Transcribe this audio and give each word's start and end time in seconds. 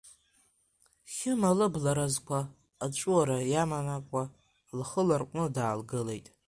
Хьыма 1.13 1.51
лыбла 1.57 1.91
разқәа 1.97 2.39
аҵәуара 2.85 3.37
иаманакуа, 3.53 4.23
лхы 4.77 5.01
ларҟәны 5.07 5.45
даагылеит. 5.55 6.27